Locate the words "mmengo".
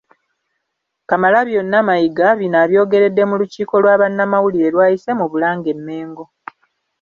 5.77-6.23